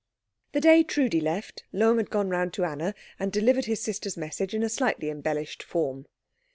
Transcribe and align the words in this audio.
The 0.53 0.59
day 0.61 0.81
Trudi 0.83 1.21
left, 1.21 1.63
Lohm 1.71 1.97
had 1.97 2.09
gone 2.09 2.27
round 2.31 2.53
to 2.53 2.65
Anna 2.65 2.95
and 3.19 3.31
delivered 3.31 3.65
his 3.65 3.83
sister's 3.83 4.17
message 4.17 4.55
in 4.55 4.63
a 4.63 4.67
slightly 4.69 5.11
embellished 5.11 5.61
form. 5.61 6.07